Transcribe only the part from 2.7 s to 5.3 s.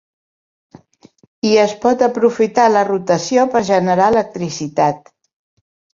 la rotació per generar electricitat.